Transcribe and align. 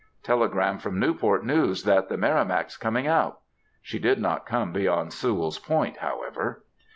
"Telegram 0.23 0.79
from 0.79 0.97
Newport's 0.99 1.45
News 1.45 1.83
that 1.83 2.09
the 2.09 2.17
Merrimack 2.17 2.69
is 2.69 2.75
coming 2.77 3.05
out!" 3.05 3.39
She 3.83 3.99
did 3.99 4.17
not 4.19 4.47
come 4.47 4.71
beyond 4.73 5.13
Sewall's 5.13 5.59
Point, 5.59 5.97
however. 5.97 6.63